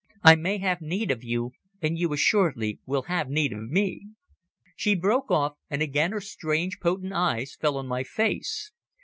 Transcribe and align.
I 0.23 0.33
may 0.33 0.57
have 0.57 0.81
need 0.81 1.11
of 1.11 1.23
you, 1.23 1.51
and 1.79 1.95
you 1.95 2.11
assuredly 2.11 2.79
will 2.87 3.03
have 3.03 3.29
need 3.29 3.53
of 3.53 3.69
me...." 3.69 4.07
She 4.75 4.95
broke 4.95 5.29
off, 5.29 5.53
and 5.69 5.83
again 5.83 6.11
her 6.11 6.19
strange 6.21 6.79
potent 6.79 7.13
eyes 7.13 7.53
fell 7.55 7.77
on 7.77 7.85
my 7.87 8.01
face. 8.01 8.71